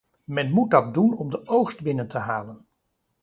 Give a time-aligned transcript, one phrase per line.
[0.25, 2.67] Men moet dat doen om de oogst binnen te halen.